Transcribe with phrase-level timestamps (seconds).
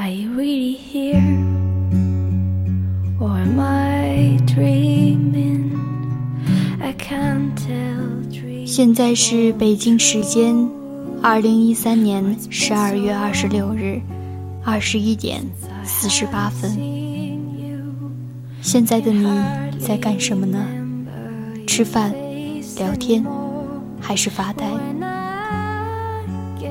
[0.00, 1.20] Are you really here?
[3.20, 5.76] Or am I dreaming?
[6.80, 8.64] I can't tell.
[8.64, 10.56] 现在是北京时间
[11.22, 14.00] 二零一三年十二月二十六日
[14.64, 15.42] 二十一点
[15.84, 16.78] 四十八分。
[18.62, 19.28] 现在的你
[19.78, 20.66] 在干什么呢？
[21.66, 22.14] 吃饭、
[22.78, 23.22] 聊天，
[24.00, 24.64] 还是发呆？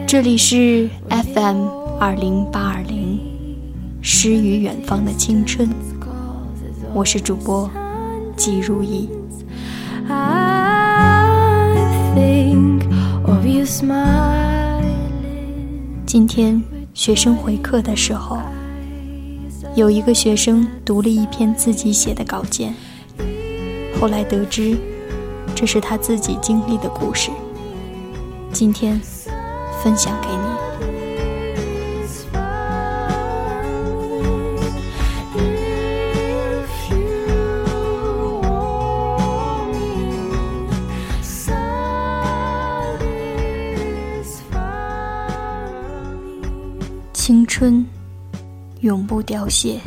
[0.07, 1.67] 这里是 FM
[1.99, 2.98] 二零八二零，
[4.01, 5.69] 诗与远方的青春。
[6.93, 7.69] 我是主播
[8.37, 9.09] 季如意。
[16.05, 16.61] 今天
[16.93, 18.39] 学生回课的时候，
[19.75, 22.73] 有一个学生读了一篇自己写的稿件，
[23.99, 24.77] 后来得知
[25.53, 27.29] 这是他自己经历的故事。
[28.51, 28.99] 今天。
[29.81, 30.27] 分享给
[48.81, 49.77] 永不凋谢。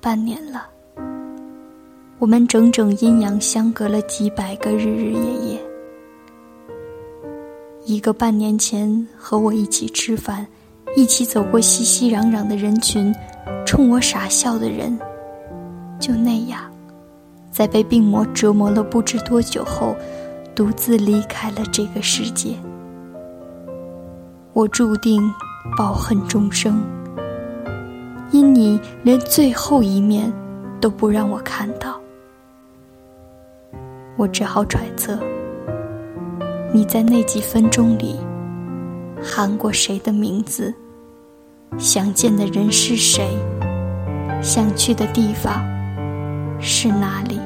[0.00, 0.68] 半年了，
[2.18, 5.60] 我们整整阴阳相隔了几百个日日夜夜。
[7.84, 10.46] 一个半年前和我一起吃饭、
[10.94, 13.12] 一起走过熙熙攘攘的人群、
[13.66, 14.96] 冲我傻笑的人，
[15.98, 16.70] 就那样，
[17.50, 19.96] 在被病魔折磨了不知多久后，
[20.54, 22.54] 独自离开了这个世界。
[24.52, 25.22] 我注定
[25.76, 26.82] 抱恨终生。
[28.30, 30.30] 因你连最后一面
[30.80, 31.98] 都不让我看到，
[34.16, 35.18] 我只好揣测，
[36.70, 38.20] 你在那几分钟里
[39.22, 40.74] 喊过谁的名字，
[41.78, 43.26] 想见的人是谁，
[44.42, 45.64] 想去的地方
[46.60, 47.40] 是哪里。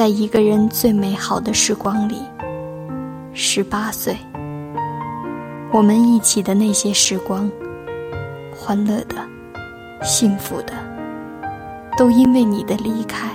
[0.00, 2.22] 在一个人最美好的时光里，
[3.34, 4.16] 十八岁，
[5.70, 7.52] 我们一起的那些时光，
[8.56, 9.16] 欢乐的、
[10.02, 10.72] 幸福的，
[11.98, 13.28] 都因为你的离开，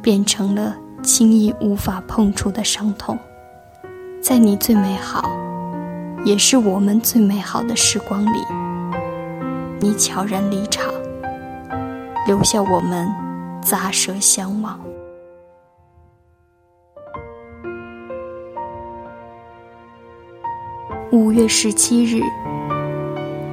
[0.00, 3.18] 变成了轻易无法碰触的伤痛。
[4.22, 5.22] 在你最美好，
[6.24, 8.38] 也是我们最美好的时光里，
[9.78, 10.90] 你悄然离场，
[12.26, 13.06] 留下我们
[13.62, 14.80] 咂舌相望。
[21.10, 22.22] 五月十七日，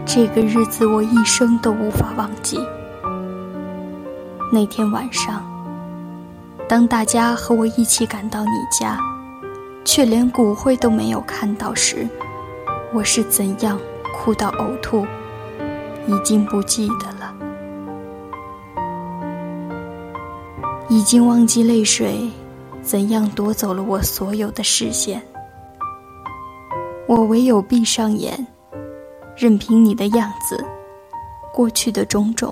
[0.06, 2.60] 这个日子我一生都无法忘记。
[4.52, 5.42] 那天晚上，
[6.68, 9.00] 当大家和我一起赶到你家，
[9.86, 12.06] 却连骨灰都没有看到时，
[12.94, 13.80] 我是怎样
[14.14, 15.08] 哭到呕吐，
[16.08, 17.34] 已经不记得了，
[20.90, 22.30] 已经忘记泪水
[22.82, 25.22] 怎样夺走了我所有的视线。
[27.08, 28.48] 我唯有闭上眼，
[29.38, 30.66] 任凭你的样子，
[31.54, 32.52] 过去的种种，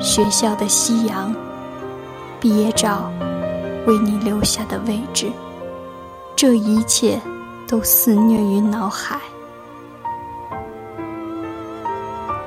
[0.00, 1.34] 学校的夕阳，
[2.40, 3.12] 毕业照，
[3.86, 5.30] 为你留下的位置，
[6.34, 7.20] 这一切
[7.68, 9.20] 都肆虐于脑海。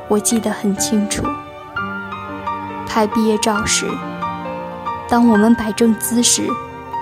[0.08, 1.24] 我记得很清楚，
[2.88, 3.86] 拍毕业照时，
[5.08, 6.48] 当我们摆正姿势，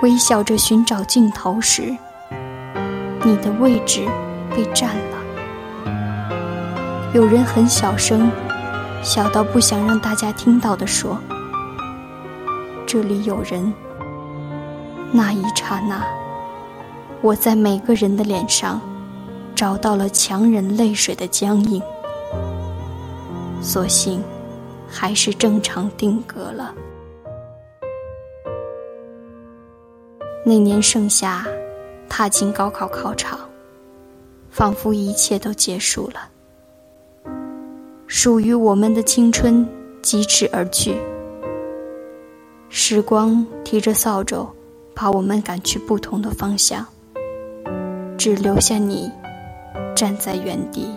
[0.04, 1.96] 微笑着寻找镜头时。
[3.26, 4.06] 你的位置
[4.52, 5.18] 被占了。
[7.12, 8.30] 有人很小声，
[9.02, 11.18] 小到不想让大家听到的说
[12.86, 13.74] ：“这里有人。”
[15.12, 16.06] 那一刹那，
[17.22, 18.80] 我在每个人的脸上
[19.56, 21.82] 找到了强忍泪水的僵硬。
[23.60, 24.22] 所幸，
[24.88, 26.76] 还是正常定格了。
[30.46, 31.44] 那年盛夏。
[32.18, 33.38] 踏进高考考场，
[34.50, 36.30] 仿佛一切都结束了。
[38.08, 39.68] 属于我们的青春
[40.02, 40.96] 疾驰而去，
[42.70, 44.48] 时光提着扫帚，
[44.94, 46.86] 把我们赶去不同的方向，
[48.18, 49.12] 只留下你
[49.94, 50.88] 站在原地。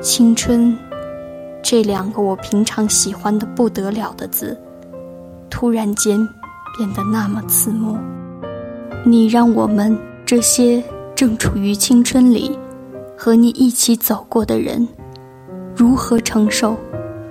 [0.00, 0.74] 青春，
[1.62, 4.58] 这两个我平常喜欢的不得了的字，
[5.50, 6.26] 突然间。
[6.76, 7.96] 变得那么刺目，
[9.04, 10.82] 你让我们这些
[11.14, 12.58] 正处于青春里，
[13.16, 14.88] 和你一起走过的人，
[15.76, 16.76] 如何承受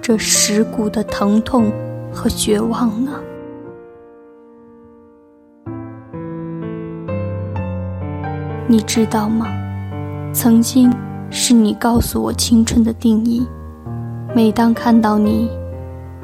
[0.01, 1.71] 这蚀骨的疼痛
[2.13, 3.11] 和绝望呢？
[8.67, 9.47] 你知道吗？
[10.33, 10.89] 曾经
[11.29, 13.45] 是你告诉我青春的定义。
[14.33, 15.49] 每当看到你，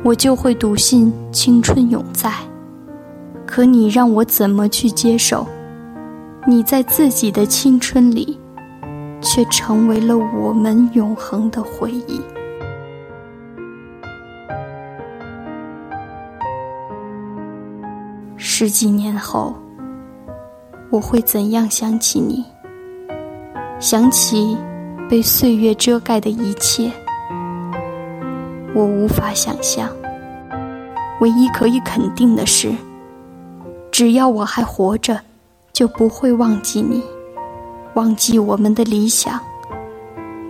[0.01, 2.31] 我就会笃信青春永在。
[3.47, 5.47] 可你让我怎么去接受？
[6.45, 8.39] 你在自己的青春里，
[9.21, 12.21] 却成为了我们永恒的回忆。
[18.35, 19.55] 十几年后，
[20.89, 22.45] 我会怎样想起你？
[23.79, 24.57] 想起
[25.09, 26.91] 被岁月遮盖的一切。
[28.75, 29.89] 我无法想象。
[31.19, 32.71] 唯一可以肯定的是，
[33.97, 35.19] 只要我还活着，
[35.73, 37.01] 就不会忘记你，
[37.95, 39.39] 忘记我们的理想，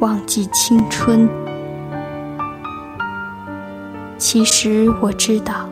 [0.01, 1.25] 忘记青春。
[4.17, 5.65] 其实我知道，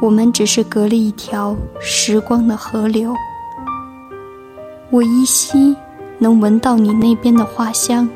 [0.00, 3.14] 我们只是隔了一条时光的河流。
[4.88, 5.76] 我依稀
[6.18, 8.08] 能闻到你那边的花香。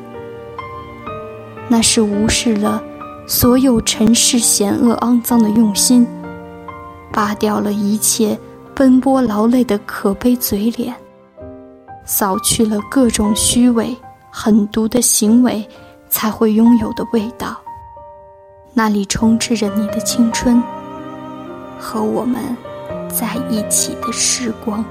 [1.67, 2.81] 那是无视了
[3.27, 6.07] 所有尘世险恶肮脏的用心，
[7.11, 8.37] 拔掉了一切
[8.75, 10.95] 奔波劳累的可悲嘴脸，
[12.05, 13.95] 扫去了各种虚伪
[14.29, 15.67] 狠毒的行为，
[16.09, 17.57] 才会拥有的味道。
[18.73, 20.61] 那里充斥着你的青春
[21.79, 22.55] 和我们
[23.09, 24.85] 在一起的时光。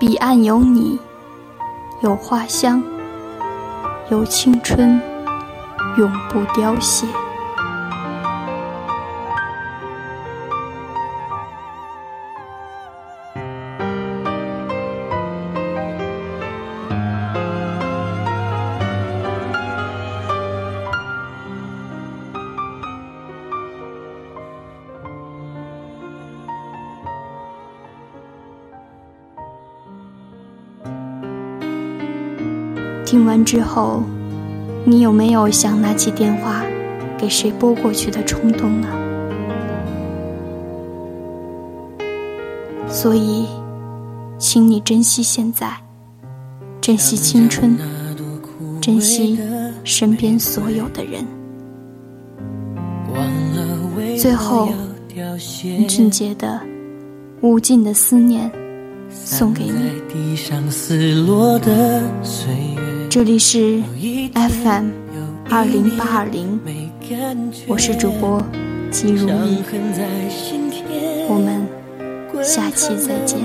[0.00, 0.98] 彼岸有你，
[2.02, 2.82] 有花香。
[4.10, 5.00] 有青春，
[5.98, 7.06] 永不凋谢。
[33.10, 34.02] 听完之后，
[34.84, 36.62] 你有没有想拿起电话
[37.16, 38.88] 给谁拨过去的冲动呢？
[42.86, 43.46] 所以，
[44.36, 45.72] 请你珍惜现在，
[46.82, 47.78] 珍惜青春，
[48.78, 49.40] 珍惜
[49.84, 51.26] 身边所有的人。
[54.18, 54.68] 最后，
[55.62, 56.60] 林俊杰的
[57.40, 58.50] 《无尽的思念》
[59.10, 59.72] 送给你。
[63.10, 63.80] 这里是
[64.34, 64.90] FM
[65.48, 66.60] 二零八二零，
[67.66, 68.42] 我是主播
[68.90, 69.62] 季如意，
[71.26, 71.66] 我们
[72.44, 73.38] 下期再见。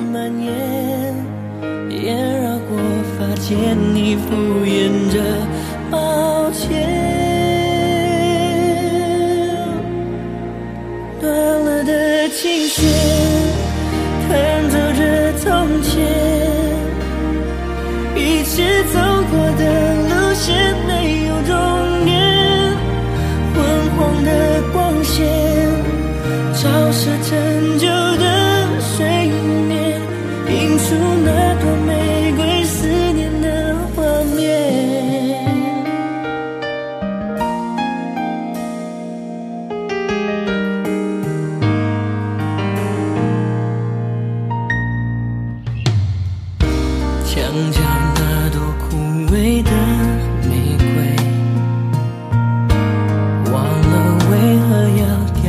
[11.22, 11.32] 断
[11.64, 12.84] 了的琴弦，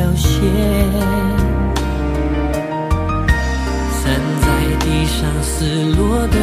[0.04, 0.28] 凋谢。
[3.90, 4.02] 散
[4.42, 4.46] 在
[4.80, 5.64] 地上撕
[5.96, 6.36] 落的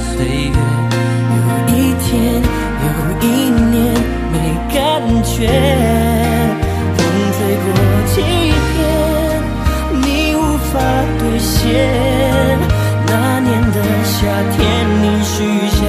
[0.00, 0.56] 岁月，
[1.36, 1.38] 有
[1.68, 2.10] 一天，
[2.82, 2.88] 有
[3.20, 3.24] 一
[3.70, 3.76] 年
[4.32, 4.34] 没
[4.72, 4.80] 感
[5.24, 5.36] 觉。
[6.96, 6.98] 风
[7.36, 7.68] 吹过
[8.06, 8.12] 欺
[8.72, 8.80] 骗，
[10.00, 10.04] 你
[10.34, 10.38] 无
[10.72, 10.74] 法
[11.18, 11.52] 兑现。
[13.06, 14.16] 那年的夏
[14.56, 14.58] 天。
[15.02, 15.34] 你许
[15.68, 15.81] 下